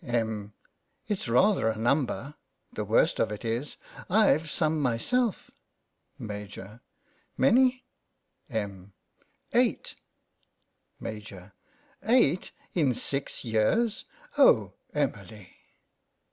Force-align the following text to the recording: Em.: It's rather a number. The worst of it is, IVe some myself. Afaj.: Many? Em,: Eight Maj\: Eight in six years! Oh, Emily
Em.: 0.03 0.51
It's 1.07 1.27
rather 1.29 1.69
a 1.69 1.77
number. 1.77 2.33
The 2.73 2.83
worst 2.83 3.19
of 3.19 3.31
it 3.31 3.45
is, 3.45 3.77
IVe 4.09 4.49
some 4.49 4.81
myself. 4.81 5.51
Afaj.: 6.19 6.79
Many? 7.37 7.85
Em,: 8.49 8.93
Eight 9.53 9.93
Maj\: 10.99 11.33
Eight 12.01 12.51
in 12.73 12.95
six 12.95 13.45
years! 13.45 14.05
Oh, 14.39 14.73
Emily 14.91 15.55